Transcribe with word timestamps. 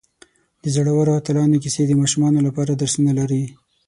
د 0.63 0.65
زړورو 0.75 1.11
اتلانو 1.19 1.61
کیسې 1.63 1.83
د 1.87 1.91
ماشومانو 2.01 2.39
لپاره 2.47 2.71
درسونه 2.81 3.11
لري. 3.19 3.43